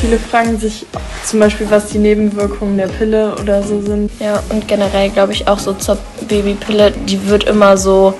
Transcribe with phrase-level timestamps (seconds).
[0.00, 0.84] Viele fragen sich
[1.24, 4.10] zum Beispiel, was die Nebenwirkungen der Pille oder so sind.
[4.18, 5.96] Ja, und generell glaube ich auch so zur
[6.28, 8.14] Babypille, die wird immer so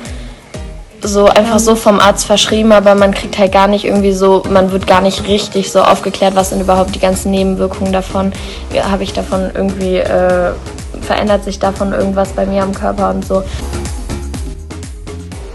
[1.04, 4.70] so einfach so vom Arzt verschrieben, aber man kriegt halt gar nicht irgendwie so, man
[4.70, 8.32] wird gar nicht richtig so aufgeklärt, was sind überhaupt die ganzen Nebenwirkungen davon.
[8.72, 10.52] Ja, Habe ich davon irgendwie, äh,
[11.00, 13.42] verändert sich davon irgendwas bei mir am Körper und so.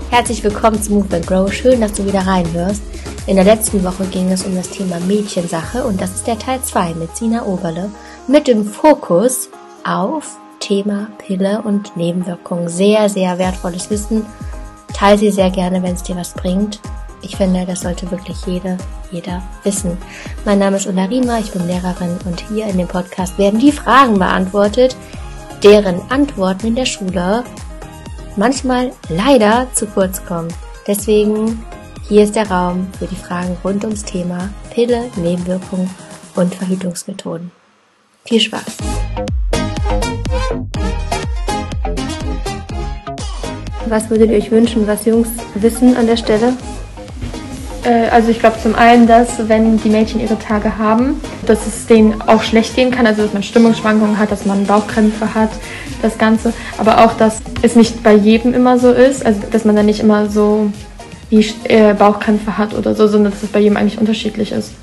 [0.09, 1.51] Herzlich willkommen zu Move and Grow.
[1.53, 2.81] Schön, dass du wieder reinhörst.
[3.27, 6.61] In der letzten Woche ging es um das Thema Mädchensache und das ist der Teil
[6.63, 7.91] 2 mit Sina Oberle
[8.25, 9.49] mit dem Fokus
[9.83, 12.69] auf Thema Pille und Nebenwirkungen.
[12.69, 14.25] Sehr, sehr wertvolles Wissen.
[14.93, 16.79] Teil sie sehr gerne, wenn es dir was bringt.
[17.21, 18.77] Ich finde, das sollte wirklich jede,
[19.11, 19.97] jeder wissen.
[20.45, 23.73] Mein Name ist Ulla Riemer, ich bin Lehrerin und hier in dem Podcast werden die
[23.73, 24.95] Fragen beantwortet,
[25.63, 27.43] deren Antworten in der Schule
[28.37, 30.47] manchmal leider zu kurz kommen.
[30.87, 31.61] Deswegen
[32.09, 35.89] hier ist der Raum für die Fragen rund ums Thema Pille, Nebenwirkungen
[36.35, 37.51] und Verhütungsmethoden.
[38.25, 38.77] Viel Spaß!
[43.87, 46.53] Was würdet ihr euch wünschen, was Jungs wissen an der Stelle?
[47.83, 51.87] Äh, also ich glaube zum einen, dass wenn die Mädchen ihre Tage haben, dass es
[51.87, 55.49] denen auch schlecht gehen kann, also dass man Stimmungsschwankungen hat, dass man Bauchkrämpfe hat,
[56.01, 56.53] das Ganze.
[56.77, 59.99] Aber auch, dass es nicht bei jedem immer so ist, also dass man dann nicht
[59.99, 60.71] immer so
[61.31, 64.73] die äh, Bauchkrämpfe hat oder so, sondern dass es bei jedem eigentlich unterschiedlich ist.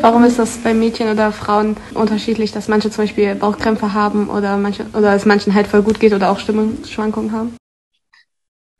[0.00, 4.56] Warum ist das bei Mädchen oder Frauen unterschiedlich, dass manche zum Beispiel Bauchkrämpfe haben oder
[4.56, 7.56] manche oder es manchen halt voll gut geht oder auch Stimmungsschwankungen haben?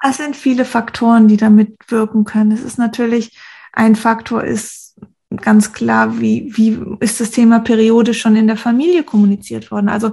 [0.03, 2.51] Es sind viele Faktoren, die damit wirken können.
[2.51, 3.39] Es ist natürlich
[3.73, 4.97] ein Faktor ist
[5.37, 9.89] ganz klar, wie, wie ist das Thema Periode schon in der Familie kommuniziert worden?
[9.89, 10.13] Also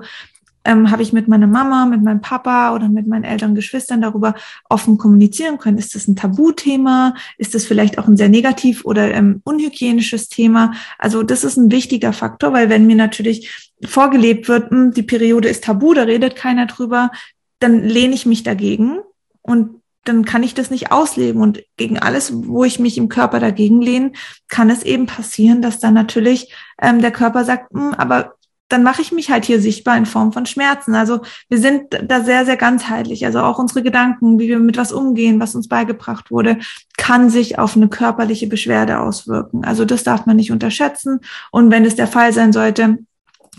[0.66, 4.36] ähm, habe ich mit meiner Mama, mit meinem Papa oder mit meinen älteren Geschwistern darüber
[4.70, 5.78] offen kommunizieren können.
[5.78, 7.16] Ist das ein Tabuthema?
[7.38, 10.74] Ist das vielleicht auch ein sehr negativ oder ähm, unhygienisches Thema?
[10.98, 15.04] Also das ist ein wichtiger Faktor, weil wenn mir natürlich vorgelebt wird, mh, hm, die
[15.04, 17.12] Periode ist tabu, da redet keiner drüber,
[17.60, 19.00] dann lehne ich mich dagegen
[19.42, 21.42] und dann kann ich das nicht ausleben.
[21.42, 24.12] Und gegen alles, wo ich mich im Körper dagegen lehne,
[24.48, 28.34] kann es eben passieren, dass dann natürlich ähm, der Körper sagt, hm, aber
[28.70, 30.96] dann mache ich mich halt hier sichtbar in Form von Schmerzen.
[30.96, 33.26] Also wir sind da sehr, sehr ganzheitlich.
[33.26, 36.60] Also auch unsere Gedanken, wie wir mit was umgehen, was uns beigebracht wurde,
[36.98, 39.66] kann sich auf eine körperliche Beschwerde auswirken.
[39.66, 41.22] Also das darf man nicht unterschätzen.
[41.52, 43.00] Und wenn es der Fall sein sollte,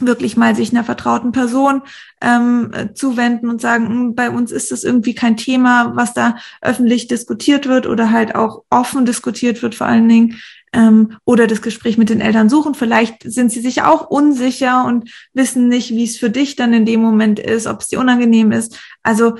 [0.06, 1.82] wirklich mal sich einer vertrauten Person
[2.20, 7.08] ähm, zuwenden und sagen, hm, bei uns ist das irgendwie kein Thema, was da öffentlich
[7.08, 10.40] diskutiert wird oder halt auch offen diskutiert wird vor allen Dingen,
[10.72, 12.74] ähm, oder das Gespräch mit den Eltern suchen.
[12.74, 16.86] Vielleicht sind sie sich auch unsicher und wissen nicht, wie es für dich dann in
[16.86, 18.78] dem Moment ist, ob es dir unangenehm ist.
[19.02, 19.34] Also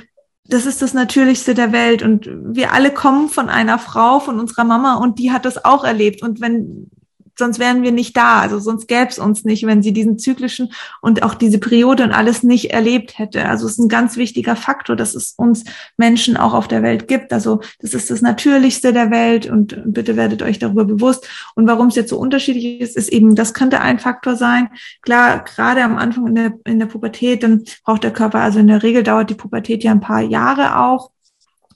[0.45, 4.65] das ist das Natürlichste der Welt und wir alle kommen von einer Frau, von unserer
[4.65, 6.23] Mama und die hat das auch erlebt.
[6.23, 6.91] Und wenn
[7.41, 8.39] sonst wären wir nicht da.
[8.39, 12.13] Also sonst gäbe es uns nicht, wenn sie diesen zyklischen und auch diese Periode und
[12.13, 13.47] alles nicht erlebt hätte.
[13.47, 15.65] Also es ist ein ganz wichtiger Faktor, dass es uns
[15.97, 17.33] Menschen auch auf der Welt gibt.
[17.33, 21.29] Also das ist das Natürlichste der Welt und bitte werdet euch darüber bewusst.
[21.57, 24.69] Und warum es jetzt so unterschiedlich ist, ist eben, das könnte ein Faktor sein.
[25.03, 28.69] Klar, gerade am Anfang in der, in der Pubertät, dann braucht der Körper, also in
[28.69, 31.11] der Regel dauert die Pubertät ja ein paar Jahre auch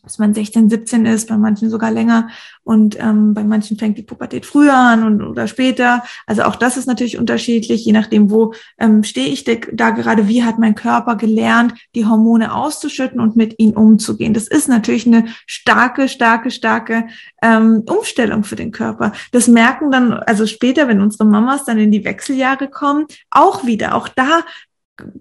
[0.04, 2.28] bis man 16, 17 ist, bei manchen sogar länger
[2.62, 6.04] und ähm, bei manchen fängt die Pubertät früher an und, oder später.
[6.26, 10.44] Also auch das ist natürlich unterschiedlich, je nachdem, wo ähm, stehe ich da gerade, wie
[10.44, 14.34] hat mein Körper gelernt, die Hormone auszuschütten und mit ihnen umzugehen.
[14.34, 17.06] Das ist natürlich eine starke, starke, starke
[17.42, 19.12] ähm, Umstellung für den Körper.
[19.32, 23.94] Das merken dann, also später, wenn unsere Mamas dann in die Wechseljahre kommen, auch wieder.
[23.94, 24.40] Auch da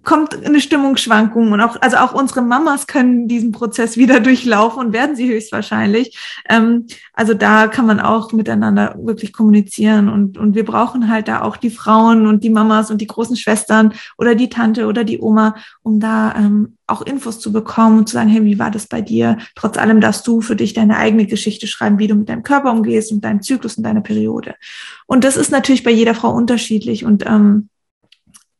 [0.04, 4.94] kommt eine Stimmungsschwankung und auch, also auch unsere Mamas können diesen Prozess wieder durchlaufen und
[4.94, 6.18] werden sie höchstwahrscheinlich.
[6.48, 11.42] Ähm, also da kann man auch miteinander wirklich kommunizieren und, und wir brauchen halt da
[11.42, 15.20] auch die Frauen und die Mamas und die großen Schwestern oder die Tante oder die
[15.20, 18.88] Oma, um da ähm, auch Infos zu bekommen und zu sagen, hey, wie war das
[18.88, 19.38] bei dir?
[19.56, 22.72] Trotz allem darfst du für dich deine eigene Geschichte schreiben, wie du mit deinem Körper
[22.72, 24.56] umgehst und deinem Zyklus und deiner Periode.
[25.08, 27.70] Und das ist natürlich bei jeder Frau unterschiedlich und ähm,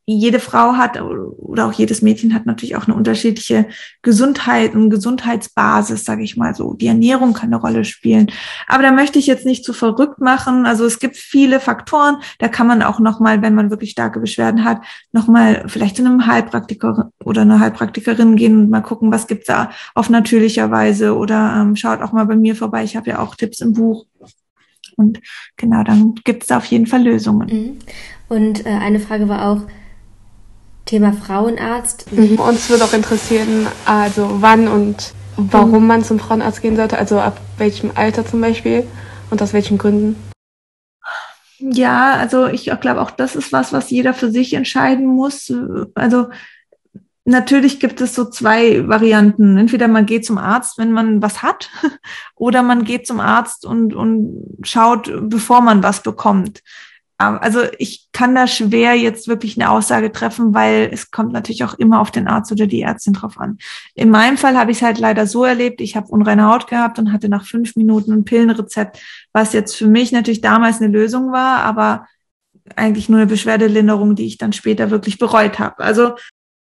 [0.06, 3.66] jede Frau hat oder auch jedes Mädchen hat natürlich auch eine unterschiedliche
[4.02, 6.74] Gesundheit und Gesundheitsbasis, sage ich mal so.
[6.74, 8.30] Die Ernährung kann eine Rolle spielen.
[8.66, 10.66] Aber da möchte ich jetzt nicht zu verrückt machen.
[10.66, 12.16] Also es gibt viele Faktoren.
[12.38, 15.96] Da kann man auch noch mal, wenn man wirklich starke Beschwerden hat, noch mal vielleicht
[15.96, 20.70] zu einem Heilpraktiker oder einer Heilpraktikerin gehen und mal gucken, was gibt's da auf natürlicher
[20.70, 22.84] Weise oder ähm, schaut auch mal bei mir vorbei.
[22.84, 24.04] Ich habe ja auch Tipps im Buch.
[24.96, 25.20] Und
[25.56, 27.48] genau, dann gibt's da auf jeden Fall Lösungen.
[27.48, 27.78] Mhm.
[28.28, 29.62] Und äh, eine Frage war auch,
[30.84, 32.12] Thema Frauenarzt.
[32.12, 32.38] Mhm.
[32.38, 35.86] Uns würde auch interessieren, also wann und warum mhm.
[35.86, 38.86] man zum Frauenarzt gehen sollte, also ab welchem Alter zum Beispiel
[39.30, 40.16] und aus welchen Gründen.
[41.58, 45.52] Ja, also ich glaube auch, das ist was, was jeder für sich entscheiden muss.
[45.94, 46.28] Also
[47.24, 49.56] natürlich gibt es so zwei Varianten.
[49.56, 51.70] Entweder man geht zum Arzt, wenn man was hat,
[52.36, 56.62] oder man geht zum Arzt und, und schaut, bevor man was bekommt.
[57.16, 61.74] Also ich kann da schwer jetzt wirklich eine Aussage treffen, weil es kommt natürlich auch
[61.74, 63.58] immer auf den Arzt oder die Ärztin drauf an.
[63.94, 66.98] In meinem Fall habe ich es halt leider so erlebt, ich habe unreine Haut gehabt
[66.98, 69.00] und hatte nach fünf Minuten ein Pillenrezept,
[69.32, 72.06] was jetzt für mich natürlich damals eine Lösung war, aber
[72.74, 75.84] eigentlich nur eine Beschwerdelinderung, die ich dann später wirklich bereut habe.
[75.84, 76.14] Also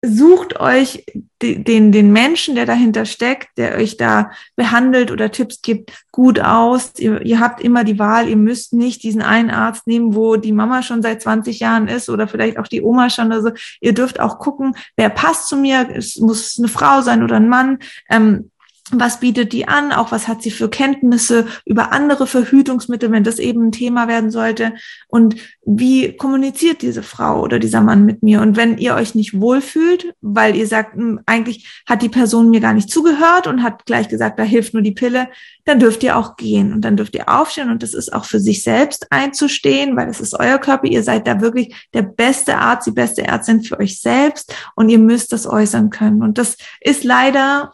[0.03, 1.05] sucht euch
[1.41, 6.93] den, den Menschen, der dahinter steckt, der euch da behandelt oder Tipps gibt, gut aus.
[6.97, 10.53] Ihr, ihr habt immer die Wahl, ihr müsst nicht diesen einen Arzt nehmen, wo die
[10.53, 13.51] Mama schon seit 20 Jahren ist oder vielleicht auch die Oma schon oder so.
[13.79, 15.89] Ihr dürft auch gucken, wer passt zu mir.
[15.93, 17.79] Es muss eine Frau sein oder ein Mann.
[18.09, 18.50] Ähm,
[18.91, 23.39] was bietet die an, auch was hat sie für Kenntnisse über andere Verhütungsmittel, wenn das
[23.39, 24.73] eben ein Thema werden sollte?
[25.07, 25.35] Und
[25.65, 28.41] wie kommuniziert diese Frau oder dieser Mann mit mir?
[28.41, 32.59] Und wenn ihr euch nicht wohlfühlt, weil ihr sagt, hm, eigentlich hat die Person mir
[32.59, 35.29] gar nicht zugehört und hat gleich gesagt, da hilft nur die Pille,
[35.65, 37.69] dann dürft ihr auch gehen und dann dürft ihr aufstehen.
[37.69, 41.27] Und das ist auch für sich selbst einzustehen, weil es ist euer Körper, ihr seid
[41.27, 45.47] da wirklich der beste Arzt, die beste Ärztin für euch selbst und ihr müsst das
[45.47, 46.23] äußern können.
[46.23, 47.71] Und das ist leider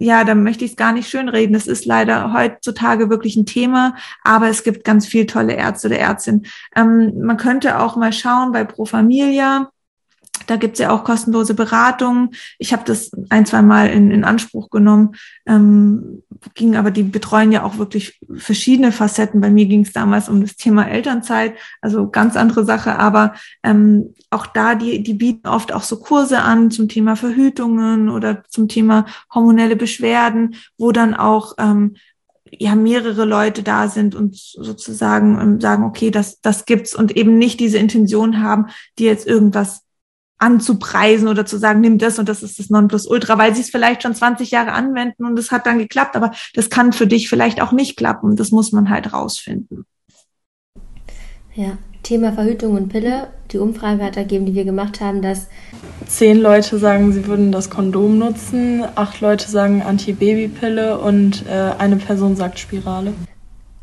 [0.00, 1.54] ja, da möchte ich es gar nicht schönreden.
[1.54, 3.94] Es ist leider heutzutage wirklich ein Thema,
[4.24, 6.46] aber es gibt ganz viel tolle Ärzte oder Ärztinnen.
[6.74, 9.70] Ähm, man könnte auch mal schauen bei Pro Familia
[10.46, 12.30] da gibt's ja auch kostenlose Beratungen.
[12.58, 15.14] Ich habe das ein, zwei Mal in, in Anspruch genommen,
[15.46, 16.22] ähm,
[16.54, 19.40] ging aber, die betreuen ja auch wirklich verschiedene Facetten.
[19.40, 24.14] Bei mir ging es damals um das Thema Elternzeit, also ganz andere Sache, aber ähm,
[24.30, 28.68] auch da, die, die bieten oft auch so Kurse an zum Thema Verhütungen oder zum
[28.68, 31.96] Thema hormonelle Beschwerden, wo dann auch ähm,
[32.52, 37.38] ja mehrere Leute da sind und sozusagen ähm, sagen, okay, das, das gibt's und eben
[37.38, 38.66] nicht diese Intention haben,
[38.98, 39.82] die jetzt irgendwas
[40.40, 44.02] anzupreisen oder zu sagen, nimm das und das ist das Nonplusultra, weil sie es vielleicht
[44.02, 47.60] schon 20 Jahre anwenden und es hat dann geklappt, aber das kann für dich vielleicht
[47.60, 48.36] auch nicht klappen.
[48.36, 49.84] Das muss man halt rausfinden.
[51.54, 53.28] Ja, Thema Verhütung und Pille.
[53.50, 55.48] Die Umfrage hat ergeben, die wir gemacht haben, dass
[56.06, 61.96] zehn Leute sagen, sie würden das Kondom nutzen, acht Leute sagen Antibabypille und äh, eine
[61.96, 63.12] Person sagt Spirale.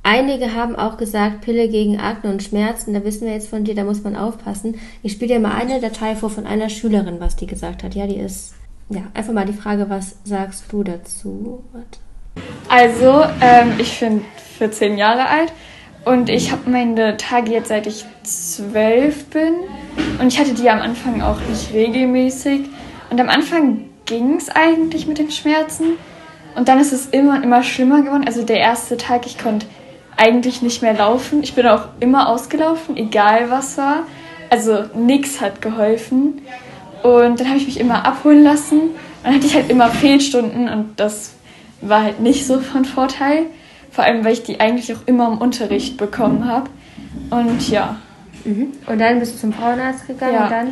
[0.09, 3.75] Einige haben auch gesagt, Pille gegen Akne und Schmerzen, da wissen wir jetzt von dir,
[3.75, 4.75] da muss man aufpassen.
[5.03, 7.93] Ich spiele dir mal eine Datei vor von einer Schülerin, was die gesagt hat.
[7.93, 8.53] Ja, die ist,
[8.89, 11.61] ja, einfach mal die Frage, was sagst du dazu?
[12.69, 14.21] Also, ähm, ich bin
[14.57, 15.51] 14 Jahre alt
[16.05, 19.55] und ich habe meine Tage jetzt seit ich zwölf bin
[20.21, 22.61] und ich hatte die am Anfang auch nicht regelmäßig
[23.09, 25.97] und am Anfang ging es eigentlich mit den Schmerzen
[26.55, 28.23] und dann ist es immer und immer schlimmer geworden.
[28.25, 29.65] Also der erste Tag, ich konnte
[30.17, 31.43] eigentlich nicht mehr laufen.
[31.43, 34.03] Ich bin auch immer ausgelaufen, egal was war.
[34.49, 36.41] Also nichts hat geholfen.
[37.03, 38.89] Und dann habe ich mich immer abholen lassen.
[39.23, 41.33] Dann hatte ich halt immer Fehlstunden und das
[41.81, 43.45] war halt nicht so von Vorteil.
[43.91, 46.69] Vor allem, weil ich die eigentlich auch immer im Unterricht bekommen habe.
[47.29, 47.97] Und ja.
[48.43, 48.73] Mhm.
[48.87, 50.43] Und dann bist du zum Frauenarzt gegangen ja.
[50.43, 50.67] und dann?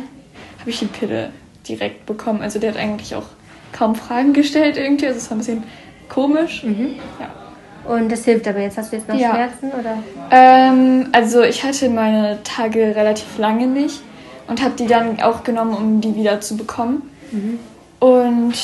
[0.60, 1.30] Habe ich die Pille
[1.68, 2.42] direkt bekommen.
[2.42, 3.26] Also der hat eigentlich auch
[3.72, 5.06] kaum Fragen gestellt irgendwie.
[5.06, 5.62] Also es war ein bisschen
[6.08, 6.62] komisch.
[6.64, 6.96] Mhm.
[7.20, 7.45] Ja.
[7.88, 8.78] Und das hilft aber jetzt.
[8.78, 9.30] Hast du jetzt noch ja.
[9.30, 9.98] Schmerzen oder?
[10.30, 14.02] Ähm, also ich hatte meine Tage relativ lange nicht
[14.48, 17.02] und habe die dann auch genommen, um die wieder zu bekommen.
[17.30, 17.58] Mhm.
[17.98, 18.54] Und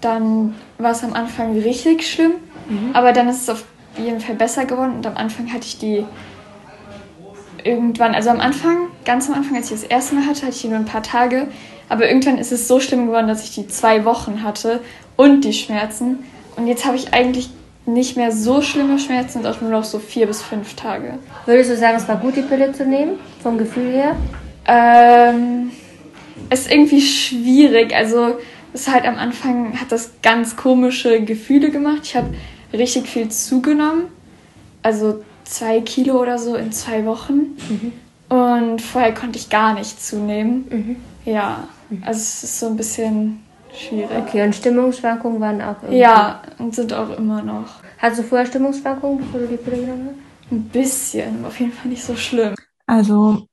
[0.00, 2.32] dann war es am Anfang richtig schlimm,
[2.68, 2.90] mhm.
[2.94, 3.64] aber dann ist es auf
[3.96, 6.04] jeden Fall besser geworden und am Anfang hatte ich die
[7.62, 10.62] irgendwann, also am Anfang, ganz am Anfang, als ich das erste Mal hatte, hatte ich
[10.62, 11.48] die nur ein paar Tage,
[11.88, 14.80] aber irgendwann ist es so schlimm geworden, dass ich die zwei Wochen hatte
[15.16, 16.20] und die Schmerzen
[16.56, 17.50] und jetzt habe ich eigentlich
[17.86, 21.18] nicht mehr so schlimme Schmerzen und auch nur noch so vier bis fünf Tage.
[21.46, 24.16] Würdest du sagen, es war gut, die Pille zu nehmen, vom Gefühl her?
[24.66, 25.70] Ähm,
[26.50, 27.94] es ist irgendwie schwierig.
[27.94, 28.38] Also,
[28.72, 32.00] es halt am Anfang hat das ganz komische Gefühle gemacht.
[32.04, 32.34] Ich habe
[32.72, 34.04] richtig viel zugenommen.
[34.82, 37.56] Also zwei Kilo oder so in zwei Wochen.
[37.68, 37.92] Mhm.
[38.28, 40.64] Und vorher konnte ich gar nicht zunehmen.
[40.70, 40.96] Mhm.
[41.24, 41.68] Ja,
[42.02, 43.40] also es ist so ein bisschen
[43.74, 44.10] schwierig.
[44.16, 45.98] Okay, und Stimmungsschwankungen waren auch irgendwie?
[45.98, 47.82] Ja, und sind auch immer noch.
[47.98, 50.52] Hattest du vorher Stimmungsschwankungen, bevor du die Pille genommen hast?
[50.52, 52.54] Ein bisschen, auf jeden Fall nicht so schlimm.
[52.86, 53.46] Also,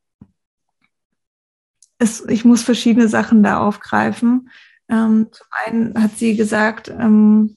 [1.99, 4.49] es, ich muss verschiedene Sachen da aufgreifen.
[4.89, 7.55] Ähm, zum einen hat sie gesagt, ähm,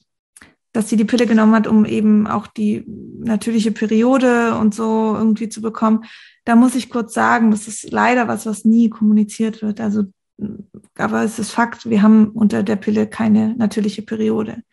[0.73, 2.85] dass sie die Pille genommen hat, um eben auch die
[3.19, 6.05] natürliche Periode und so irgendwie zu bekommen.
[6.45, 9.81] Da muss ich kurz sagen, das ist leider was, was nie kommuniziert wird.
[9.81, 10.03] Also
[10.97, 14.63] aber es ist Fakt, wir haben unter der Pille keine natürliche Periode.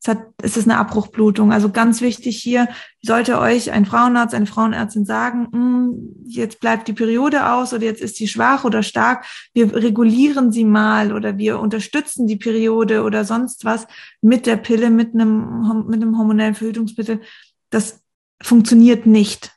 [0.00, 1.52] es, hat, es ist eine Abbruchblutung.
[1.52, 2.68] Also ganz wichtig hier,
[3.02, 8.02] sollte euch ein Frauenarzt, eine Frauenärztin sagen, hm, jetzt bleibt die Periode aus oder jetzt
[8.02, 13.24] ist sie schwach oder stark, wir regulieren sie mal oder wir unterstützen die Periode oder
[13.24, 13.86] sonst was
[14.20, 17.20] mit der Pille, mit einem, mit einem hormonellen Verhütungsmittel.
[17.70, 18.02] Das
[18.42, 19.52] funktioniert nicht.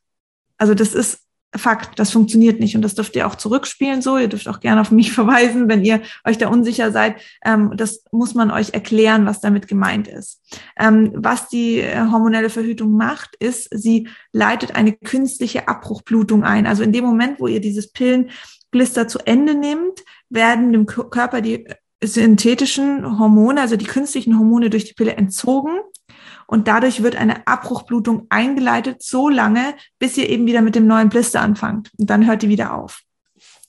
[0.58, 4.18] Also das ist Fakt, das funktioniert nicht und das dürft ihr auch zurückspielen so.
[4.18, 7.16] Ihr dürft auch gerne auf mich verweisen, wenn ihr euch da unsicher seid.
[7.44, 10.42] Ähm, das muss man euch erklären, was damit gemeint ist.
[10.77, 16.68] Ähm, was die äh, hormonelle Verhütung macht, ist, sie leitet eine künstliche Abbruchblutung ein.
[16.68, 21.66] Also in dem Moment, wo ihr dieses Pillenblister zu Ende nehmt, werden dem Körper die
[22.04, 25.80] synthetischen Hormone, also die künstlichen Hormone durch die Pille entzogen
[26.48, 31.10] und dadurch wird eine Abbruchblutung eingeleitet so lange, bis ihr eben wieder mit dem neuen
[31.10, 33.04] Blister anfangt und dann hört die wieder auf.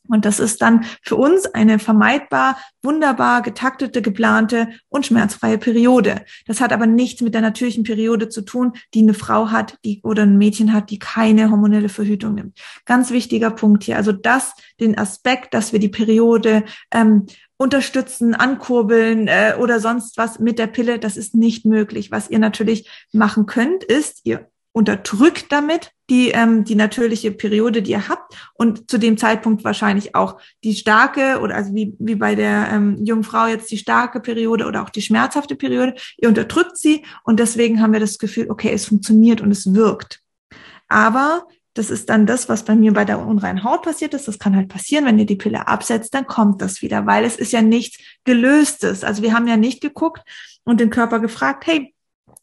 [0.08, 6.24] Und das ist dann für uns eine vermeidbar, wunderbar getaktete, geplante und schmerzfreie Periode.
[6.46, 10.00] Das hat aber nichts mit der natürlichen Periode zu tun, die eine Frau hat, die
[10.02, 12.58] oder ein Mädchen hat, die keine hormonelle Verhütung nimmt.
[12.86, 13.96] Ganz wichtiger Punkt hier.
[13.96, 17.26] Also das, den Aspekt, dass wir die Periode ähm,
[17.58, 22.10] unterstützen, ankurbeln äh, oder sonst was mit der Pille, das ist nicht möglich.
[22.10, 27.90] Was ihr natürlich machen könnt, ist, ihr unterdrückt damit die, ähm, die natürliche Periode, die
[27.90, 32.36] ihr habt und zu dem Zeitpunkt wahrscheinlich auch die starke oder also wie, wie bei
[32.36, 35.96] der ähm, jungen Frau jetzt die starke Periode oder auch die schmerzhafte Periode.
[36.16, 40.20] Ihr unterdrückt sie und deswegen haben wir das Gefühl, okay, es funktioniert und es wirkt.
[40.86, 41.46] Aber
[41.78, 44.26] das ist dann das, was bei mir bei der unreinen Haut passiert ist.
[44.26, 47.36] Das kann halt passieren, wenn ihr die Pille absetzt, dann kommt das wieder, weil es
[47.36, 49.04] ist ja nichts Gelöstes.
[49.04, 50.22] Also wir haben ja nicht geguckt
[50.64, 51.94] und den Körper gefragt, hey,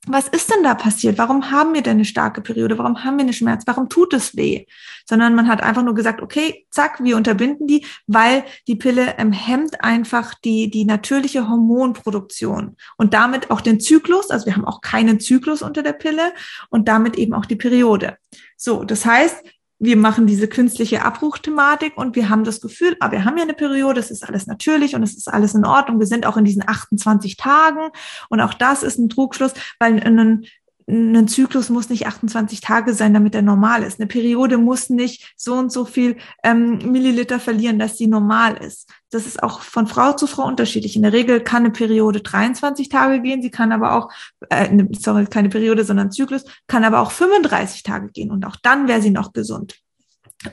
[0.07, 1.17] was ist denn da passiert?
[1.17, 2.77] Warum haben wir denn eine starke Periode?
[2.77, 3.63] Warum haben wir eine Schmerz?
[3.65, 4.65] Warum tut es weh?
[5.07, 9.31] Sondern man hat einfach nur gesagt, okay, zack, wir unterbinden die, weil die Pille ähm,
[9.31, 14.29] hemmt einfach die, die natürliche Hormonproduktion und damit auch den Zyklus.
[14.29, 16.33] Also wir haben auch keinen Zyklus unter der Pille
[16.69, 18.17] und damit eben auch die Periode.
[18.57, 19.43] So, das heißt,
[19.85, 23.53] wir machen diese künstliche Abbruchthematik und wir haben das Gefühl, ah, wir haben ja eine
[23.53, 25.99] Periode, es ist alles natürlich und es ist alles in Ordnung.
[25.99, 27.89] Wir sind auch in diesen 28 Tagen
[28.29, 30.45] und auch das ist ein Trugschluss, weil ein,
[30.87, 33.99] ein Zyklus muss nicht 28 Tage sein, damit er normal ist.
[33.99, 38.87] Eine Periode muss nicht so und so viel ähm, Milliliter verlieren, dass sie normal ist.
[39.09, 40.95] Das ist auch von Frau zu Frau unterschiedlich.
[40.95, 44.11] In der Regel kann eine Periode 23 Tage gehen, sie kann aber auch,
[44.49, 48.87] äh, sorry, keine Periode, sondern Zyklus, kann aber auch 35 Tage gehen und auch dann
[48.87, 49.79] wäre sie noch gesund.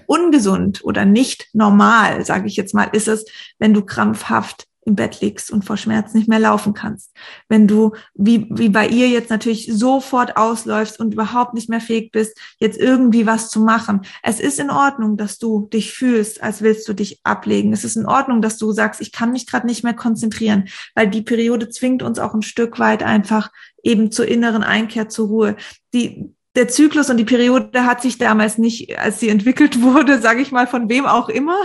[0.07, 3.27] Ungesund oder nicht normal, sage ich jetzt mal, ist es,
[3.59, 7.13] wenn du krampfhaft im Bett liegst und vor Schmerz nicht mehr laufen kannst.
[7.49, 12.11] Wenn du, wie, wie bei ihr jetzt natürlich sofort ausläufst und überhaupt nicht mehr fähig
[12.11, 14.03] bist, jetzt irgendwie was zu machen.
[14.23, 17.73] Es ist in Ordnung, dass du dich fühlst, als willst du dich ablegen.
[17.73, 21.09] Es ist in Ordnung, dass du sagst, ich kann mich gerade nicht mehr konzentrieren, weil
[21.09, 23.51] die Periode zwingt uns auch ein Stück weit einfach
[23.83, 25.57] eben zur inneren Einkehr zur Ruhe.
[25.95, 30.43] Die, der Zyklus und die Periode hat sich damals nicht, als sie entwickelt wurde, sage
[30.43, 31.57] ich mal, von wem auch immer,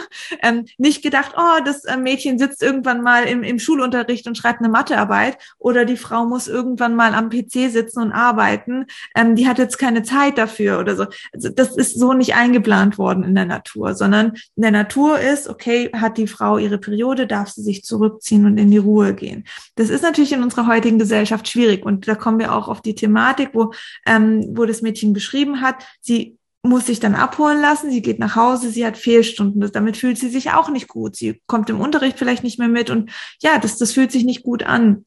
[0.42, 4.60] ähm, nicht gedacht, oh, das äh, Mädchen sitzt irgendwann mal im, im Schulunterricht und schreibt
[4.60, 8.86] eine Mathearbeit oder die Frau muss irgendwann mal am PC sitzen und arbeiten.
[9.14, 11.06] Ähm, die hat jetzt keine Zeit dafür oder so.
[11.34, 15.50] Also das ist so nicht eingeplant worden in der Natur, sondern in der Natur ist,
[15.50, 19.46] okay, hat die Frau ihre Periode, darf sie sich zurückziehen und in die Ruhe gehen.
[19.76, 22.96] Das ist natürlich in unserer heutigen Gesellschaft schwierig und da kommen wir auch auf die
[22.96, 23.74] Thematik, wo,
[24.06, 25.86] ähm, wo das das Mädchen beschrieben hat.
[26.02, 30.18] Sie muss sich dann abholen lassen, sie geht nach Hause, sie hat Fehlstunden, damit fühlt
[30.18, 31.16] sie sich auch nicht gut.
[31.16, 34.44] Sie kommt im Unterricht vielleicht nicht mehr mit und ja, das, das fühlt sich nicht
[34.44, 35.06] gut an.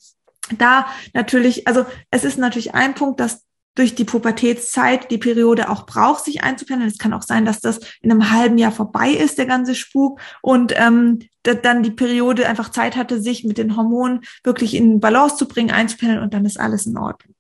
[0.59, 3.45] Da natürlich, also es ist natürlich ein Punkt, dass
[3.77, 6.91] durch die Pubertätszeit die Periode auch braucht, sich einzupendeln.
[6.91, 10.21] Es kann auch sein, dass das in einem halben Jahr vorbei ist, der ganze Spuk,
[10.43, 15.37] und ähm, dann die Periode einfach Zeit hatte, sich mit den Hormonen wirklich in Balance
[15.37, 17.35] zu bringen, einzupendeln und dann ist alles in Ordnung.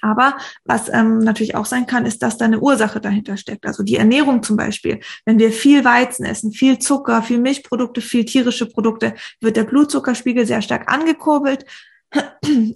[0.00, 3.66] Aber was ähm, natürlich auch sein kann, ist, dass da eine Ursache dahinter steckt.
[3.66, 5.00] Also die Ernährung zum Beispiel.
[5.24, 10.46] Wenn wir viel Weizen essen, viel Zucker, viel Milchprodukte, viel tierische Produkte, wird der Blutzuckerspiegel
[10.46, 11.64] sehr stark angekurbelt.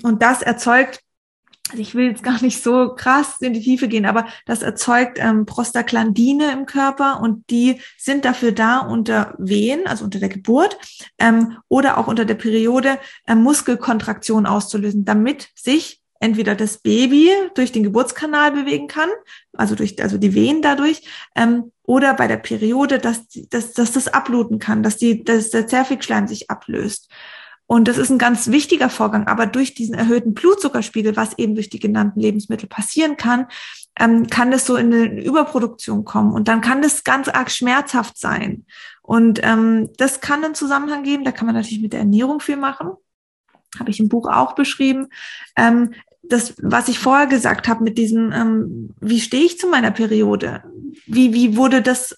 [0.02, 1.00] Und das erzeugt
[1.70, 5.18] also ich will jetzt gar nicht so krass in die Tiefe gehen, aber das erzeugt
[5.18, 10.76] ähm, Prostaglandine im Körper und die sind dafür da, unter Wehen, also unter der Geburt
[11.18, 17.70] ähm, oder auch unter der Periode, ähm, Muskelkontraktion auszulösen, damit sich entweder das Baby durch
[17.70, 19.10] den Geburtskanal bewegen kann,
[19.52, 21.02] also durch, also die Wehen dadurch,
[21.36, 25.66] ähm, oder bei der Periode, dass, dass, dass das abluten kann, dass die, dass der
[25.66, 27.10] Zervixschleim sich ablöst.
[27.66, 31.68] Und das ist ein ganz wichtiger Vorgang, aber durch diesen erhöhten Blutzuckerspiegel, was eben durch
[31.68, 33.46] die genannten Lebensmittel passieren kann,
[34.00, 38.18] ähm, kann das so in eine Überproduktion kommen und dann kann das ganz arg schmerzhaft
[38.18, 38.64] sein.
[39.02, 42.56] Und ähm, das kann einen Zusammenhang geben, da kann man natürlich mit der Ernährung viel
[42.56, 42.92] machen
[43.78, 45.08] habe ich im Buch auch beschrieben.
[45.56, 45.94] Ähm,
[46.28, 50.62] das, was ich vorher gesagt habe mit diesem, ähm, wie stehe ich zu meiner Periode?
[51.06, 52.16] Wie, wie wurde das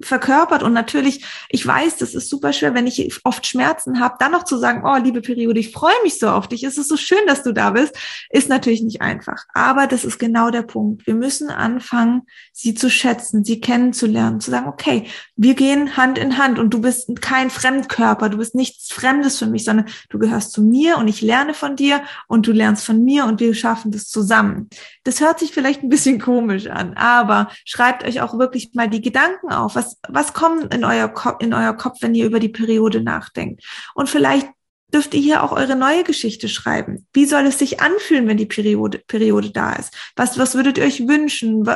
[0.00, 0.62] verkörpert.
[0.62, 4.44] Und natürlich, ich weiß, das ist super schwer, wenn ich oft Schmerzen habe, dann noch
[4.44, 7.26] zu sagen, oh, liebe Periode, ich freue mich so auf dich, es ist so schön,
[7.26, 7.96] dass du da bist,
[8.30, 9.44] ist natürlich nicht einfach.
[9.52, 11.06] Aber das ist genau der Punkt.
[11.06, 15.06] Wir müssen anfangen, sie zu schätzen, sie kennenzulernen, zu sagen, okay,
[15.36, 19.46] wir gehen Hand in Hand und du bist kein Fremdkörper, du bist nichts Fremdes für
[19.46, 23.02] mich, sondern du gehörst zu mir und ich lerne von dir und du lernst von
[23.02, 24.68] mir und wir schaffen das zusammen.
[25.04, 29.00] Das hört sich vielleicht ein bisschen komisch an, aber schreibt euch auch wirklich mal die
[29.00, 29.76] Gedanken auf.
[29.80, 33.64] Was, was kommt in euer, Kopf, in euer Kopf, wenn ihr über die Periode nachdenkt?
[33.94, 34.46] Und vielleicht
[34.92, 37.06] dürft ihr hier auch eure neue Geschichte schreiben.
[37.14, 39.96] Wie soll es sich anfühlen, wenn die Periode, Periode da ist?
[40.16, 41.66] Was, was würdet ihr euch wünschen?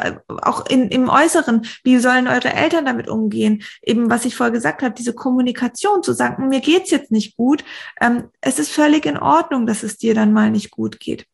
[0.42, 3.62] Auch in, im Äußeren, wie sollen eure Eltern damit umgehen?
[3.80, 7.64] Eben, was ich vorher gesagt habe, diese Kommunikation zu sagen, mir geht's jetzt nicht gut.
[8.02, 11.24] Ähm, es ist völlig in Ordnung, dass es dir dann mal nicht gut geht.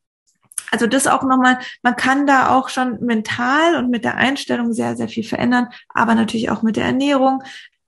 [0.71, 4.97] Also das auch nochmal, man kann da auch schon mental und mit der Einstellung sehr,
[4.97, 7.43] sehr viel verändern, aber natürlich auch mit der Ernährung.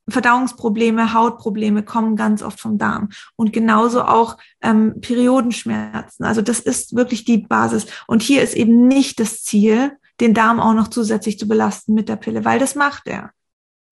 [0.09, 6.25] Verdauungsprobleme, Hautprobleme kommen ganz oft vom Darm und genauso auch ähm, Periodenschmerzen.
[6.25, 7.87] Also das ist wirklich die Basis.
[8.09, 12.09] Und hier ist eben nicht das Ziel, den Darm auch noch zusätzlich zu belasten mit
[12.09, 13.31] der Pille, weil das macht er.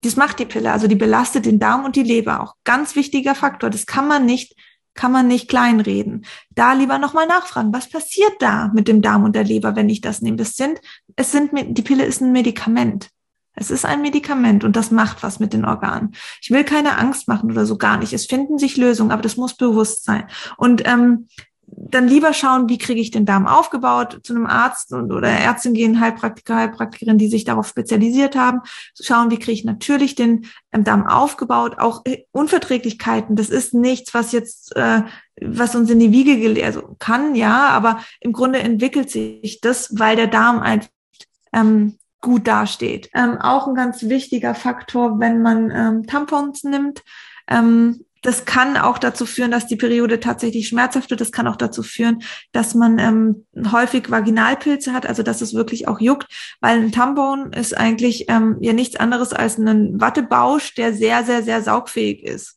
[0.03, 2.55] Das macht die Pille, also die belastet den Darm und die Leber auch.
[2.65, 3.71] Ganz wichtiger Faktor.
[3.71, 4.57] Das kann man nicht
[4.95, 6.25] kann man nicht kleinreden.
[6.51, 10.01] Da lieber nochmal nachfragen, was passiert da mit dem Darm und der Leber, wenn ich
[10.01, 10.37] das nehme?
[10.37, 10.81] Das sind,
[11.17, 13.09] es sind, die Pille ist ein Medikament.
[13.55, 16.13] Es ist ein Medikament und das macht was mit den Organen.
[16.41, 18.13] Ich will keine Angst machen oder so gar nicht.
[18.13, 20.27] Es finden sich Lösungen, aber das muss bewusst sein.
[20.57, 21.29] Und ähm,
[21.91, 25.75] dann lieber schauen, wie kriege ich den Darm aufgebaut, zu einem Arzt und, oder Ärztin
[25.75, 28.61] gehen, Heilpraktiker, Heilpraktikerin, die sich darauf spezialisiert haben,
[29.01, 34.15] schauen, wie kriege ich natürlich den ähm, Darm aufgebaut, auch äh, Unverträglichkeiten, das ist nichts,
[34.15, 35.03] was jetzt, äh,
[35.41, 39.99] was uns in die Wiege gelehrt, also kann, ja, aber im Grunde entwickelt sich das,
[39.99, 40.91] weil der Darm einfach
[41.53, 43.11] ähm, gut dasteht.
[43.15, 47.03] Ähm, auch ein ganz wichtiger Faktor, wenn man ähm, Tampons nimmt,
[47.49, 51.21] ähm, das kann auch dazu führen, dass die Periode tatsächlich schmerzhaft wird.
[51.21, 55.89] Das kann auch dazu führen, dass man ähm, häufig Vaginalpilze hat, also dass es wirklich
[55.89, 56.27] auch juckt,
[56.61, 61.43] weil ein Tampon ist eigentlich ähm, ja nichts anderes als ein Wattebausch, der sehr, sehr,
[61.43, 62.57] sehr saugfähig ist.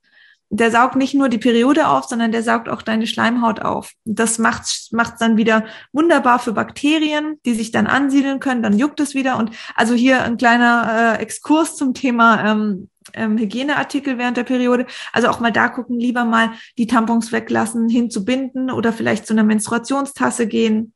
[0.49, 3.93] Der saugt nicht nur die Periode auf, sondern der saugt auch deine Schleimhaut auf.
[4.05, 8.61] Das macht macht dann wieder wunderbar für Bakterien, die sich dann ansiedeln können.
[8.61, 9.37] Dann juckt es wieder.
[9.37, 14.85] Und also hier ein kleiner äh, Exkurs zum Thema ähm, ähm, Hygieneartikel während der Periode.
[15.11, 19.43] Also auch mal da gucken, lieber mal die Tampons weglassen, hinzubinden oder vielleicht zu einer
[19.43, 20.93] Menstruationstasse gehen.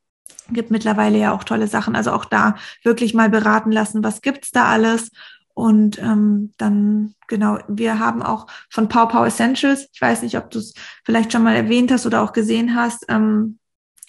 [0.50, 1.96] Gibt mittlerweile ja auch tolle Sachen.
[1.96, 5.10] Also auch da wirklich mal beraten lassen, was gibt's da alles.
[5.54, 10.52] Und ähm, dann, genau, wir haben auch von Pow Pow Essentials, ich weiß nicht, ob
[10.52, 13.58] du es vielleicht schon mal erwähnt hast oder auch gesehen hast, ähm,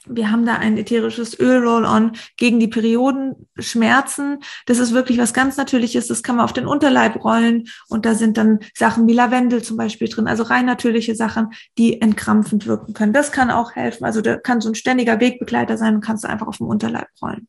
[0.06, 4.38] wir haben da ein ätherisches Öl-Roll-On gegen die Periodenschmerzen.
[4.66, 6.06] Das ist wirklich was ganz Natürliches.
[6.06, 7.68] Das kann man auf den Unterleib rollen.
[7.88, 10.28] Und da sind dann Sachen wie Lavendel zum Beispiel drin.
[10.28, 13.12] Also rein natürliche Sachen, die entkrampfend wirken können.
[13.12, 14.04] Das kann auch helfen.
[14.04, 17.08] Also da kann so ein ständiger Wegbegleiter sein und kannst du einfach auf dem Unterleib
[17.20, 17.48] rollen.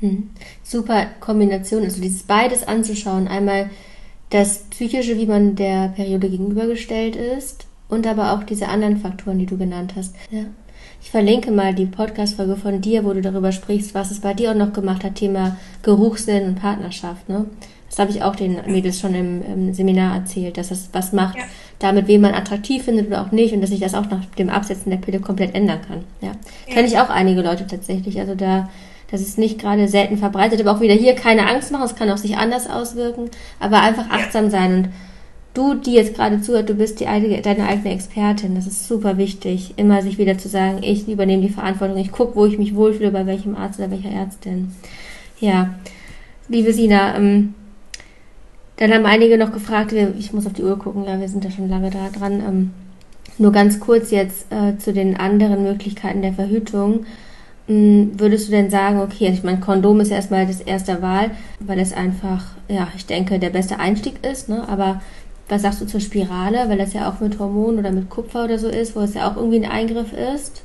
[0.00, 0.30] Hm.
[0.62, 1.84] Super Kombination.
[1.84, 3.28] Also dieses beides anzuschauen.
[3.28, 3.70] Einmal
[4.30, 7.66] das Psychische, wie man der Periode gegenübergestellt ist.
[7.88, 10.14] Und aber auch diese anderen Faktoren, die du genannt hast.
[10.30, 10.44] Ja.
[11.02, 14.50] Ich verlinke mal die Podcast-Folge von dir, wo du darüber sprichst, was es bei dir
[14.50, 17.28] auch noch gemacht hat, Thema Geruchssinn und Partnerschaft.
[17.28, 17.44] Ne?
[17.94, 21.36] Das habe ich auch den Mädels schon im, im Seminar erzählt, dass es was macht,
[21.36, 21.44] ja.
[21.78, 24.48] damit wen man attraktiv findet oder auch nicht und dass sich das auch nach dem
[24.48, 26.04] Absetzen der Pille komplett ändern kann.
[26.20, 26.32] Ja.
[26.66, 26.74] ja.
[26.74, 28.18] Kenne ich auch einige Leute tatsächlich.
[28.18, 28.68] Also da,
[29.10, 32.10] das ist nicht gerade selten verbreitet, aber auch wieder hier keine Angst machen, es kann
[32.10, 34.88] auch sich anders auswirken, aber einfach achtsam sein und
[35.54, 38.54] du, die jetzt gerade zuhört, du bist die eigene, deine eigene Expertin.
[38.54, 42.36] Das ist super wichtig, immer sich wieder zu sagen, ich übernehme die Verantwortung, ich gucke,
[42.36, 44.72] wo ich mich wohlfühle, bei welchem Arzt oder welcher Ärztin.
[45.40, 45.74] Ja,
[46.48, 47.54] liebe Sina, ähm,
[48.76, 51.50] dann haben einige noch gefragt, ich muss auf die Uhr gucken, ja, wir sind da
[51.50, 52.40] schon lange da dran.
[52.40, 52.70] Ähm,
[53.38, 57.06] nur ganz kurz jetzt äh, zu den anderen Möglichkeiten der Verhütung.
[57.68, 61.78] Ähm, würdest du denn sagen, okay, ich meine, Kondom ist erstmal das erste Wahl, weil
[61.78, 64.68] es einfach, ja, ich denke, der beste Einstieg ist, ne?
[64.68, 65.00] aber
[65.48, 68.58] was sagst du zur Spirale, weil das ja auch mit Hormonen oder mit Kupfer oder
[68.58, 70.62] so ist, wo es ja auch irgendwie ein Eingriff ist?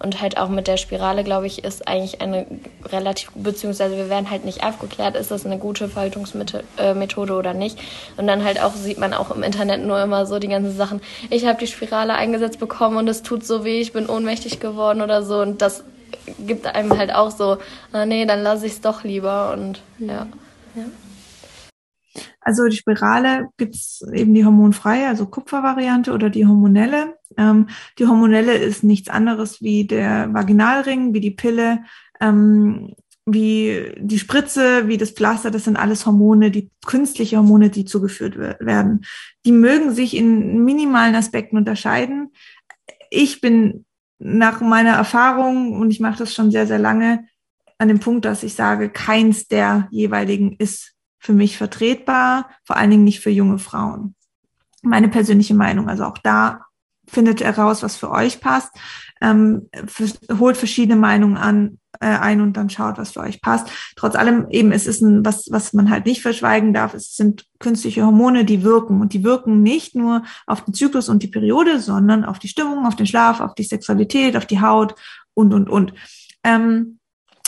[0.00, 2.46] Und halt auch mit der Spirale, glaube ich, ist eigentlich eine
[2.86, 7.78] relativ, beziehungsweise wir werden halt nicht aufgeklärt, ist das eine gute Verhütungsmethode äh, oder nicht.
[8.16, 11.00] Und dann halt auch sieht man auch im Internet nur immer so die ganzen Sachen.
[11.30, 15.02] Ich habe die Spirale eingesetzt bekommen und es tut so weh, ich bin ohnmächtig geworden
[15.02, 15.40] oder so.
[15.40, 15.82] Und das
[16.38, 17.58] gibt einem halt auch so,
[17.92, 20.26] ah nee, dann lasse ich es doch lieber und ja.
[20.76, 20.84] ja.
[22.40, 27.16] Also die Spirale gibt's eben die hormonfreie, also Kupfervariante oder die hormonelle.
[27.36, 31.84] Ähm, die hormonelle ist nichts anderes wie der Vaginalring, wie die Pille,
[32.20, 32.94] ähm,
[33.26, 38.38] wie die Spritze, wie das Pflaster, das sind alles Hormone, die künstliche Hormone, die zugeführt
[38.38, 39.04] werden.
[39.44, 42.32] Die mögen sich in minimalen Aspekten unterscheiden.
[43.10, 43.84] Ich bin
[44.18, 47.24] nach meiner Erfahrung, und ich mache das schon sehr, sehr lange,
[47.76, 52.90] an dem Punkt, dass ich sage, keins der jeweiligen ist für mich vertretbar, vor allen
[52.90, 54.14] Dingen nicht für junge Frauen.
[54.82, 56.60] Meine persönliche Meinung, also auch da
[57.08, 58.70] findet heraus, was für euch passt,
[59.20, 59.68] ähm,
[60.38, 63.68] holt verschiedene Meinungen an, äh, ein und dann schaut, was für euch passt.
[63.96, 67.46] Trotz allem eben, es ist ein, was, was man halt nicht verschweigen darf, es sind
[67.58, 71.80] künstliche Hormone, die wirken und die wirken nicht nur auf den Zyklus und die Periode,
[71.80, 74.94] sondern auf die Stimmung, auf den Schlaf, auf die Sexualität, auf die Haut
[75.34, 75.94] und, und, und.
[76.44, 76.98] Ähm,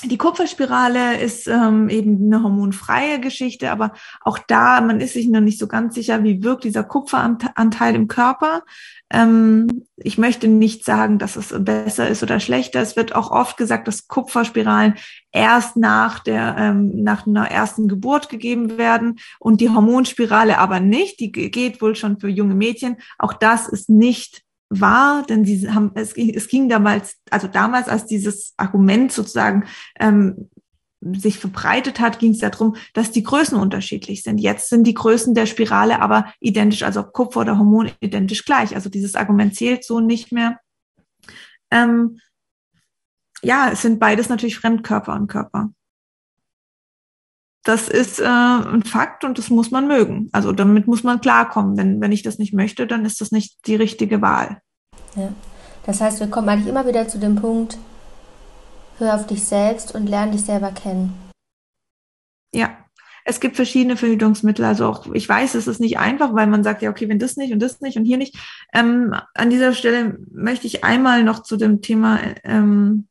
[0.05, 5.41] die Kupferspirale ist ähm, eben eine hormonfreie Geschichte, aber auch da, man ist sich noch
[5.41, 8.63] nicht so ganz sicher, wie wirkt dieser Kupferanteil im Körper.
[9.11, 12.81] Ähm, ich möchte nicht sagen, dass es besser ist oder schlechter.
[12.81, 14.95] Es wird auch oft gesagt, dass Kupferspiralen
[15.33, 21.21] erst nach der ähm, nach einer ersten Geburt gegeben werden und die Hormonspirale aber nicht.
[21.21, 22.97] Die geht wohl schon für junge Mädchen.
[23.19, 28.07] Auch das ist nicht war, denn sie haben, es, es ging damals, also damals, als
[28.07, 29.65] dieses Argument sozusagen
[29.99, 30.49] ähm,
[31.01, 34.39] sich verbreitet hat, ging es darum, dass die Größen unterschiedlich sind.
[34.39, 38.75] Jetzt sind die Größen der Spirale aber identisch, also Kupfer oder Hormon identisch gleich.
[38.75, 40.61] Also dieses Argument zählt so nicht mehr.
[41.71, 42.21] Ähm,
[43.43, 45.73] ja, es sind beides natürlich Fremdkörper und Körper.
[47.63, 50.31] Das ist äh, ein Fakt und das muss man mögen.
[50.33, 51.77] Also damit muss man klarkommen.
[51.77, 54.63] Wenn, wenn ich das nicht möchte, dann ist das nicht die richtige Wahl.
[55.15, 55.33] Ja.
[55.85, 57.79] Das heißt, wir kommen eigentlich immer wieder zu dem Punkt,
[58.99, 61.13] hör auf dich selbst und lerne dich selber kennen.
[62.55, 62.71] Ja,
[63.25, 64.65] es gibt verschiedene Verhütungsmittel.
[64.65, 67.37] Also auch, ich weiß, es ist nicht einfach, weil man sagt ja, okay, wenn das
[67.37, 68.37] nicht und das nicht und hier nicht.
[68.73, 73.07] Ähm, an dieser Stelle möchte ich einmal noch zu dem Thema ähm,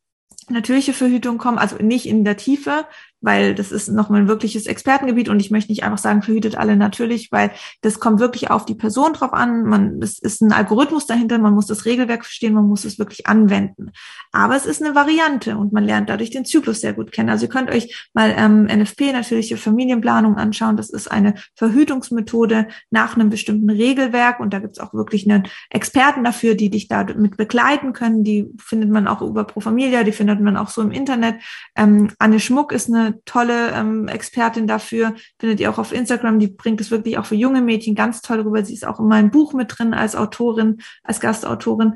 [0.49, 2.85] natürliche Verhütung kommen, also nicht in der Tiefe,
[3.21, 6.75] weil das ist nochmal ein wirkliches Expertengebiet und ich möchte nicht einfach sagen, verhütet alle
[6.75, 7.51] natürlich, weil
[7.81, 9.63] das kommt wirklich auf die Person drauf an.
[9.63, 13.27] Man, es ist ein Algorithmus dahinter, man muss das Regelwerk verstehen, man muss es wirklich
[13.27, 13.91] anwenden.
[14.31, 17.29] Aber es ist eine Variante und man lernt dadurch den Zyklus sehr gut kennen.
[17.29, 20.77] Also ihr könnt euch mal ähm, NFP, natürliche Familienplanung anschauen.
[20.77, 25.43] Das ist eine Verhütungsmethode nach einem bestimmten Regelwerk und da gibt es auch wirklich einen
[25.69, 28.23] Experten dafür, die dich damit begleiten können.
[28.23, 31.35] Die findet man auch über Pro Familia, die findet man auch so im Internet.
[31.75, 36.47] Ähm, Anne Schmuck ist eine tolle ähm, Expertin dafür, findet ihr auch auf Instagram, die
[36.47, 38.63] bringt es wirklich auch für junge Mädchen ganz toll rüber.
[38.63, 41.95] Sie ist auch in meinem Buch mit drin als Autorin, als Gastautorin.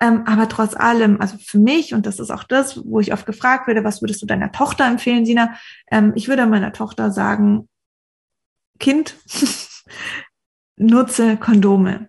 [0.00, 3.26] Ähm, aber trotz allem, also für mich, und das ist auch das, wo ich oft
[3.26, 5.54] gefragt werde, was würdest du deiner Tochter empfehlen, Sina?
[5.90, 7.68] Ähm, ich würde meiner Tochter sagen,
[8.78, 9.16] Kind,
[10.76, 12.08] nutze Kondome.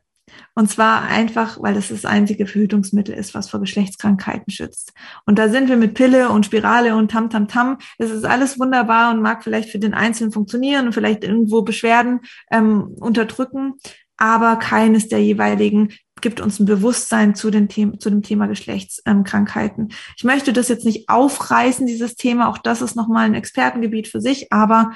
[0.56, 4.94] Und zwar einfach, weil das das einzige Verhütungsmittel ist, was vor Geschlechtskrankheiten schützt.
[5.26, 7.78] Und da sind wir mit Pille und Spirale und Tam Tam Tam.
[7.98, 12.22] Das ist alles wunderbar und mag vielleicht für den Einzelnen funktionieren und vielleicht irgendwo Beschwerden
[12.52, 13.76] ähm, unterdrücken.
[14.18, 15.90] Aber keines der jeweiligen
[16.22, 19.92] gibt uns ein Bewusstsein zu, den Themen, zu dem Thema Geschlechtskrankheiten.
[20.16, 22.48] Ich möchte das jetzt nicht aufreißen, dieses Thema.
[22.50, 24.54] Auch das ist nochmal ein Expertengebiet für sich.
[24.54, 24.94] Aber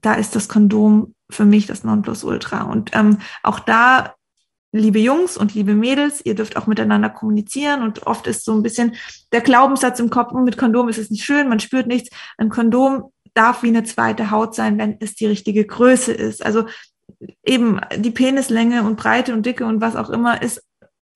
[0.00, 2.62] da ist das Kondom für mich das Nonplusultra.
[2.62, 4.14] Und ähm, auch da
[4.74, 8.62] liebe Jungs und liebe Mädels, ihr dürft auch miteinander kommunizieren und oft ist so ein
[8.62, 8.96] bisschen
[9.32, 12.10] der Glaubenssatz im Kopf, mit Kondom ist es nicht schön, man spürt nichts.
[12.38, 16.44] Ein Kondom darf wie eine zweite Haut sein, wenn es die richtige Größe ist.
[16.44, 16.66] Also
[17.44, 20.62] eben die Penislänge und Breite und Dicke und was auch immer ist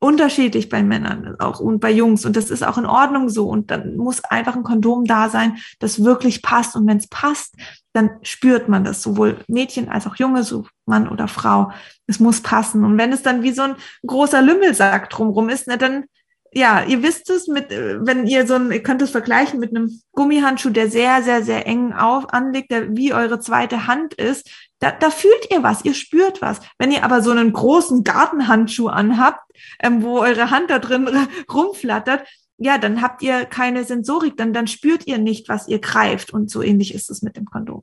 [0.00, 2.24] unterschiedlich bei Männern auch und bei Jungs.
[2.24, 3.48] Und das ist auch in Ordnung so.
[3.48, 6.76] Und dann muss einfach ein Kondom da sein, das wirklich passt.
[6.76, 7.54] Und wenn es passt,
[7.92, 9.02] dann spürt man das.
[9.02, 11.72] Sowohl Mädchen als auch Junge, so Mann oder Frau.
[12.06, 12.84] Es muss passen.
[12.84, 16.04] Und wenn es dann wie so ein großer Lümmelsack drumrum ist, ne, dann
[16.52, 20.00] ja, ihr wisst es mit, wenn ihr so ein, ihr könnt es vergleichen mit einem
[20.12, 24.92] Gummihandschuh, der sehr, sehr, sehr eng auf, anliegt, der wie eure zweite Hand ist, da,
[24.92, 26.60] da fühlt ihr was, ihr spürt was.
[26.78, 29.40] Wenn ihr aber so einen großen Gartenhandschuh anhabt,
[29.82, 31.08] ähm, wo eure Hand da drin
[31.52, 32.26] rumflattert,
[32.58, 36.32] ja, dann habt ihr keine Sensorik, dann, dann spürt ihr nicht, was ihr greift.
[36.32, 37.82] Und so ähnlich ist es mit dem Kondom.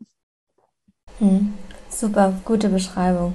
[1.20, 1.54] Hm.
[1.90, 3.34] Super, gute Beschreibung.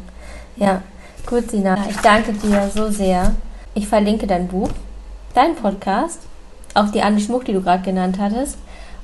[0.57, 0.83] Ja,
[1.25, 1.79] gut, Sina.
[1.89, 3.35] Ich danke dir so sehr.
[3.75, 4.69] Ich verlinke dein Buch,
[5.35, 6.21] dein Podcast,
[6.75, 8.59] auch die Anne Schmuck, die du gerade genannt hattest.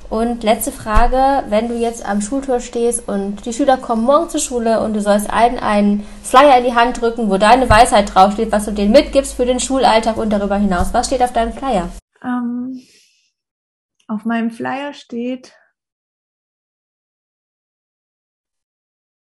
[0.09, 4.39] Und letzte Frage, wenn du jetzt am Schultor stehst und die Schüler kommen morgen zur
[4.39, 8.51] Schule und du sollst allen einen Flyer in die Hand drücken, wo deine Weisheit draufsteht,
[8.53, 10.93] was du denen mitgibst für den Schulalltag und darüber hinaus.
[10.93, 11.89] Was steht auf deinem Flyer?
[12.23, 12.81] Ähm,
[14.07, 15.53] auf meinem Flyer steht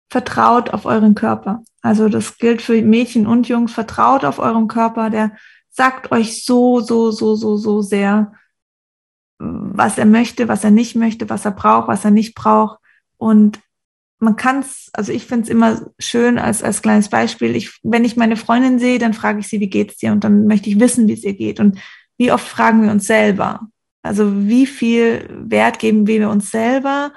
[0.09, 1.63] vertraut auf euren Körper.
[1.81, 5.31] Also das gilt für Mädchen und Jungs, vertraut auf euren Körper, der
[5.73, 8.33] sagt euch so, so, so, so, so sehr,
[9.39, 12.79] was er möchte, was er nicht möchte, was er braucht, was er nicht braucht.
[13.17, 13.59] Und
[14.19, 17.55] man kann es, also ich finde es immer schön als, als kleines Beispiel.
[17.55, 20.11] Ich, wenn ich meine Freundin sehe, dann frage ich sie, wie geht's dir?
[20.11, 21.59] Und dann möchte ich wissen, wie es ihr geht.
[21.59, 21.79] Und
[22.17, 23.67] wie oft fragen wir uns selber?
[24.03, 27.13] Also wie viel Wert geben wir uns selber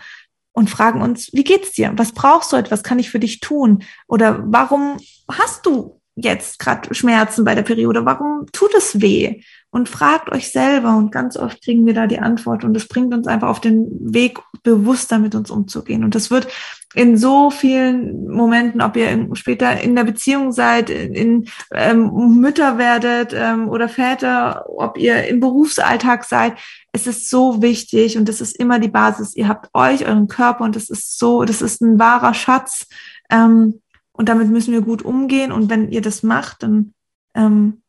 [0.52, 1.92] und fragen uns, wie geht's dir?
[1.96, 2.82] Was brauchst du etwas?
[2.82, 3.84] Kann ich für dich tun?
[4.08, 4.96] Oder warum
[5.30, 8.04] hast du jetzt gerade Schmerzen bei der Periode?
[8.04, 9.42] Warum tut es weh?
[9.70, 13.12] Und fragt euch selber und ganz oft kriegen wir da die Antwort und es bringt
[13.12, 16.02] uns einfach auf den Weg, bewusster mit uns umzugehen.
[16.02, 16.48] Und das wird
[16.94, 23.34] in so vielen Momenten, ob ihr später in der Beziehung seid, in, ähm, Mütter werdet
[23.34, 26.54] ähm, oder Väter, ob ihr im Berufsalltag seid,
[26.92, 29.36] es ist so wichtig und das ist immer die Basis.
[29.36, 32.86] Ihr habt euch, euren Körper und das ist so, das ist ein wahrer Schatz.
[33.30, 33.82] Ähm,
[34.16, 35.52] und damit müssen wir gut umgehen.
[35.52, 36.92] Und wenn ihr das macht, dann,
[37.34, 37.82] ähm,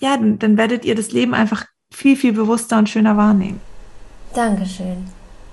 [0.00, 3.60] ja, dann, dann werdet ihr das Leben einfach viel, viel bewusster und schöner wahrnehmen.
[4.34, 5.06] Dankeschön.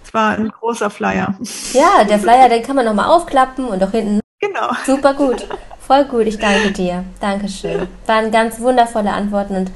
[0.04, 1.38] Es war ein großer Flyer.
[1.74, 4.20] Ja, der Flyer, den kann man nochmal aufklappen und auch hinten.
[4.40, 4.70] Genau.
[4.86, 5.48] Super gut.
[5.80, 6.28] Voll gut.
[6.28, 7.04] Ich danke dir.
[7.20, 7.88] Dankeschön.
[8.06, 9.72] Waren ganz wundervolle Antworten und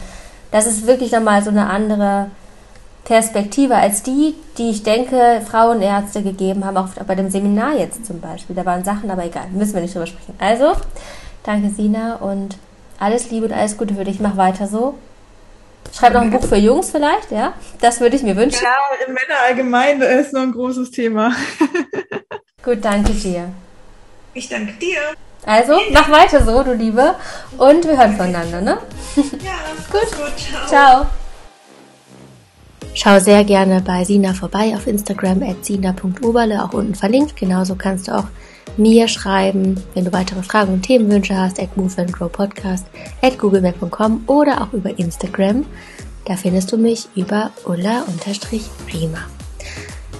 [0.52, 2.32] das ist wirklich nochmal so eine andere
[3.10, 8.22] Perspektive als die, die ich denke, Frauenärzte gegeben haben, auch bei dem Seminar jetzt zum
[8.22, 8.56] Beispiel.
[8.56, 10.36] Da waren Sachen, aber egal, müssen wir nicht drüber sprechen.
[10.38, 10.74] Also,
[11.44, 12.56] danke Sina und
[13.00, 14.20] alles Liebe und alles Gute für dich.
[14.20, 14.94] Mach weiter so.
[15.92, 17.54] Schreib noch ein Buch für Jungs vielleicht, ja?
[17.82, 18.64] Das würde ich mir wünschen.
[18.64, 21.32] Ja, Männer allgemein ist noch ein großes Thema.
[22.64, 23.50] Gut, danke dir.
[24.36, 25.00] Ich danke dir.
[25.48, 27.16] Also, mach weiter so, du Liebe.
[27.58, 28.78] Und wir hören voneinander, ne?
[29.16, 29.54] Ja,
[29.92, 30.16] gut.
[30.16, 30.38] gut.
[30.38, 30.68] Ciao.
[30.68, 31.08] Ciao.
[33.02, 37.38] Schau sehr gerne bei Sina vorbei auf Instagram at sina.oberle, auch unten verlinkt.
[37.38, 38.26] Genauso kannst du auch
[38.76, 42.88] mir schreiben, wenn du weitere Fragen und Themenwünsche hast, at Move and Grow Podcast,
[43.22, 45.66] at googlemail.com oder auch über Instagram.
[46.26, 49.20] Da findest du mich über ulla-rima.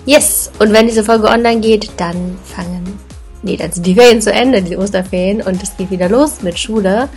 [0.06, 0.50] Yes!
[0.60, 2.98] Und wenn diese Folge online geht, dann fangen,
[3.44, 6.58] nee, dann sind die Ferien zu Ende, die Osterferien, und es geht wieder los mit
[6.58, 7.10] Schule.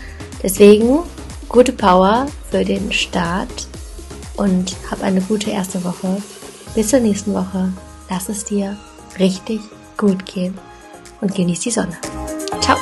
[0.43, 1.05] Deswegen
[1.49, 3.69] gute Power für den Start
[4.43, 6.21] und hab eine gute erste Woche.
[6.75, 7.73] Bis zur nächsten Woche.
[8.11, 8.77] Lass es dir
[9.19, 9.61] richtig
[9.97, 10.59] gut gehen
[11.21, 11.97] und genieß die Sonne.
[12.61, 12.77] Ciao.